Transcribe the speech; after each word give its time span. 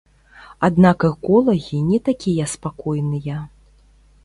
Аднак 0.67 1.05
эколагі 1.09 1.83
не 1.91 1.99
такія 2.09 2.45
спакойныя. 2.57 3.37